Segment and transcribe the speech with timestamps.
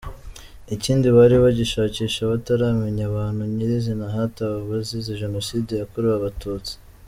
[0.75, 6.73] Ikindi bari bagishakisha bataramenya ahantu nyirizina hatawe abazize Jenoside yakorewe Abatutsi.